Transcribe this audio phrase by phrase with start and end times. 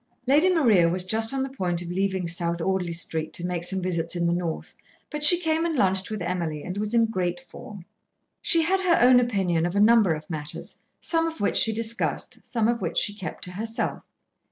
[0.25, 3.83] Lady Maria was just on the point of leaving South Audley Street to make some
[3.83, 4.73] visits in the North,
[5.11, 7.85] but she came and lunched with Emily, and was in great form.
[8.41, 12.43] She had her own opinion of a number of matters, some of which she discussed,
[12.43, 14.01] some of which she kept to herself.